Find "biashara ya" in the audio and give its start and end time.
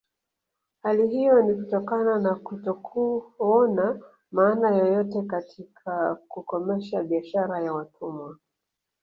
7.03-7.73